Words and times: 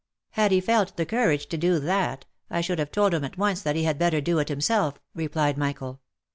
had 0.31 0.51
he 0.51 0.59
felt 0.59 0.97
courage 1.07 1.45
to 1.45 1.57
do 1.59 1.77
that, 1.79 2.25
I 2.49 2.61
should 2.61 2.79
have 2.79 2.91
told 2.91 3.13
him 3.13 3.23
at 3.23 3.37
once, 3.37 3.61
that 3.61 3.75
he 3.75 3.83
had 3.83 3.99
better 3.99 4.19
do 4.19 4.39
it 4.39 4.49
himself," 4.49 4.99
replied 5.13 5.59
Michael. 5.59 6.01